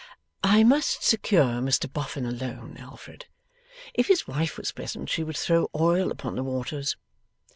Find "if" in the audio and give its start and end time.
3.93-4.07